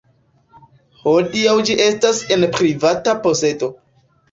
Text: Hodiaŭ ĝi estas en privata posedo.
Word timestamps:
Hodiaŭ 1.01 1.53
ĝi 1.69 1.77
estas 1.89 2.23
en 2.39 2.49
privata 2.59 3.17
posedo. 3.29 3.73